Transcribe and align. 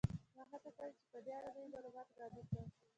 ما 0.35 0.43
هڅه 0.51 0.71
کړې 0.77 0.91
چې 0.97 1.05
په 1.11 1.17
دې 1.25 1.31
اړه 1.37 1.49
نوي 1.55 1.67
معلومات 1.73 2.07
وړاندې 2.11 2.41
کړم 2.49 2.67